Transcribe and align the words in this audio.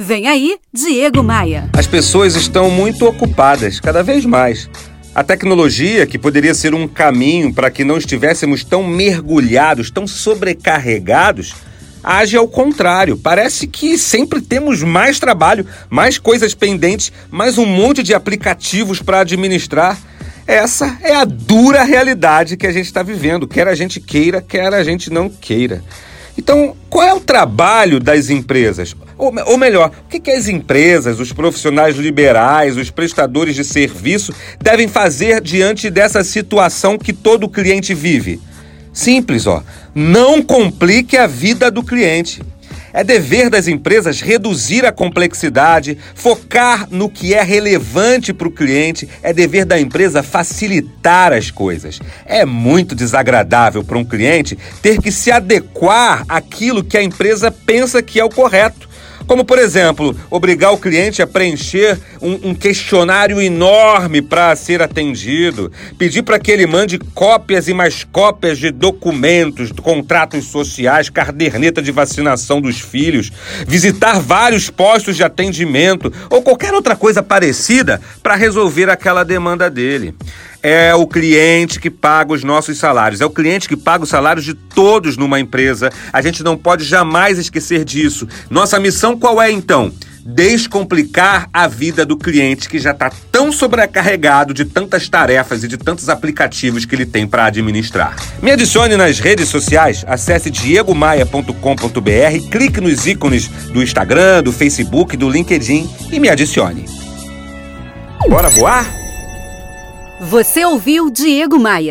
Vem 0.00 0.28
aí, 0.28 0.56
Diego 0.72 1.24
Maia. 1.24 1.68
As 1.72 1.88
pessoas 1.88 2.36
estão 2.36 2.70
muito 2.70 3.04
ocupadas, 3.04 3.80
cada 3.80 4.00
vez 4.00 4.24
mais. 4.24 4.70
A 5.12 5.24
tecnologia, 5.24 6.06
que 6.06 6.16
poderia 6.16 6.54
ser 6.54 6.72
um 6.72 6.86
caminho 6.86 7.52
para 7.52 7.68
que 7.68 7.82
não 7.82 7.98
estivéssemos 7.98 8.62
tão 8.62 8.86
mergulhados, 8.86 9.90
tão 9.90 10.06
sobrecarregados, 10.06 11.56
age 12.00 12.36
ao 12.36 12.46
contrário. 12.46 13.16
Parece 13.16 13.66
que 13.66 13.98
sempre 13.98 14.40
temos 14.40 14.84
mais 14.84 15.18
trabalho, 15.18 15.66
mais 15.90 16.16
coisas 16.16 16.54
pendentes, 16.54 17.10
mais 17.28 17.58
um 17.58 17.66
monte 17.66 18.00
de 18.00 18.14
aplicativos 18.14 19.02
para 19.02 19.22
administrar. 19.22 19.98
Essa 20.46 20.96
é 21.02 21.16
a 21.16 21.24
dura 21.24 21.82
realidade 21.82 22.56
que 22.56 22.68
a 22.68 22.72
gente 22.72 22.86
está 22.86 23.02
vivendo, 23.02 23.48
quer 23.48 23.66
a 23.66 23.74
gente 23.74 23.98
queira, 23.98 24.40
quer 24.40 24.72
a 24.72 24.84
gente 24.84 25.10
não 25.10 25.28
queira. 25.28 25.82
Então, 26.38 26.76
qual 26.88 27.04
é 27.04 27.12
o 27.12 27.18
trabalho 27.18 27.98
das 27.98 28.30
empresas? 28.30 28.94
Ou, 29.18 29.34
ou 29.46 29.58
melhor, 29.58 29.90
o 30.06 30.08
que, 30.08 30.20
que 30.20 30.30
as 30.30 30.46
empresas, 30.46 31.18
os 31.18 31.32
profissionais 31.32 31.96
liberais, 31.96 32.76
os 32.76 32.90
prestadores 32.90 33.56
de 33.56 33.64
serviço 33.64 34.32
devem 34.60 34.86
fazer 34.86 35.40
diante 35.40 35.90
dessa 35.90 36.22
situação 36.22 36.96
que 36.96 37.12
todo 37.12 37.48
cliente 37.48 37.92
vive? 37.92 38.40
Simples, 38.92 39.48
ó. 39.48 39.64
Não 39.92 40.40
complique 40.40 41.16
a 41.16 41.26
vida 41.26 41.72
do 41.72 41.82
cliente. 41.82 42.40
É 42.92 43.04
dever 43.04 43.50
das 43.50 43.68
empresas 43.68 44.20
reduzir 44.20 44.84
a 44.84 44.92
complexidade, 44.92 45.98
focar 46.14 46.88
no 46.90 47.08
que 47.08 47.34
é 47.34 47.42
relevante 47.42 48.32
para 48.32 48.48
o 48.48 48.50
cliente. 48.50 49.08
É 49.22 49.32
dever 49.32 49.64
da 49.64 49.78
empresa 49.78 50.22
facilitar 50.22 51.32
as 51.32 51.50
coisas. 51.50 52.00
É 52.24 52.44
muito 52.44 52.94
desagradável 52.94 53.84
para 53.84 53.98
um 53.98 54.04
cliente 54.04 54.58
ter 54.82 55.00
que 55.00 55.12
se 55.12 55.30
adequar 55.30 56.24
àquilo 56.28 56.82
que 56.84 56.96
a 56.96 57.02
empresa 57.02 57.50
pensa 57.50 58.02
que 58.02 58.18
é 58.18 58.24
o 58.24 58.30
correto. 58.30 58.87
Como, 59.28 59.44
por 59.44 59.58
exemplo, 59.58 60.16
obrigar 60.30 60.72
o 60.72 60.78
cliente 60.78 61.20
a 61.20 61.26
preencher 61.26 62.00
um, 62.20 62.48
um 62.48 62.54
questionário 62.54 63.38
enorme 63.42 64.22
para 64.22 64.56
ser 64.56 64.80
atendido, 64.80 65.70
pedir 65.98 66.22
para 66.22 66.38
que 66.38 66.50
ele 66.50 66.66
mande 66.66 66.98
cópias 67.14 67.68
e 67.68 67.74
mais 67.74 68.04
cópias 68.04 68.56
de 68.58 68.70
documentos, 68.70 69.70
contratos 69.70 70.46
sociais, 70.46 71.10
caderneta 71.10 71.82
de 71.82 71.92
vacinação 71.92 72.58
dos 72.58 72.80
filhos, 72.80 73.30
visitar 73.66 74.18
vários 74.18 74.70
postos 74.70 75.14
de 75.14 75.22
atendimento 75.22 76.10
ou 76.30 76.40
qualquer 76.40 76.72
outra 76.72 76.96
coisa 76.96 77.22
parecida 77.22 78.00
para 78.22 78.34
resolver 78.34 78.88
aquela 78.88 79.24
demanda 79.24 79.68
dele. 79.68 80.14
É 80.62 80.94
o 80.94 81.06
cliente 81.06 81.78
que 81.78 81.90
paga 81.90 82.32
os 82.32 82.42
nossos 82.42 82.78
salários, 82.78 83.20
é 83.20 83.26
o 83.26 83.30
cliente 83.30 83.68
que 83.68 83.76
paga 83.76 84.04
os 84.04 84.10
salários 84.10 84.44
de 84.44 84.54
todos 84.54 85.16
numa 85.16 85.38
empresa. 85.38 85.90
A 86.12 86.20
gente 86.20 86.42
não 86.42 86.56
pode 86.56 86.84
jamais 86.84 87.38
esquecer 87.38 87.84
disso. 87.84 88.26
Nossa 88.50 88.80
missão 88.80 89.18
qual 89.18 89.40
é 89.40 89.50
então? 89.50 89.92
descomplicar 90.28 91.48
a 91.54 91.66
vida 91.66 92.04
do 92.04 92.14
cliente 92.14 92.68
que 92.68 92.78
já 92.78 92.90
está 92.90 93.10
tão 93.32 93.50
sobrecarregado 93.50 94.52
de 94.52 94.66
tantas 94.66 95.08
tarefas 95.08 95.64
e 95.64 95.68
de 95.68 95.78
tantos 95.78 96.10
aplicativos 96.10 96.84
que 96.84 96.94
ele 96.94 97.06
tem 97.06 97.26
para 97.26 97.46
administrar. 97.46 98.14
Me 98.42 98.50
adicione 98.50 98.94
nas 98.94 99.20
redes 99.20 99.48
sociais, 99.48 100.04
acesse 100.06 100.50
diegomaia.com.br, 100.50 102.50
clique 102.50 102.80
nos 102.80 103.06
ícones 103.06 103.48
do 103.48 103.82
Instagram, 103.82 104.42
do 104.42 104.52
Facebook, 104.52 105.16
do 105.16 105.30
LinkedIn 105.30 105.88
e 106.12 106.20
me 106.20 106.28
adicione. 106.28 106.84
Bora 108.28 108.50
voar? 108.50 109.07
Você 110.20 110.64
ouviu 110.64 111.10
Diego 111.10 111.60
Maia. 111.60 111.86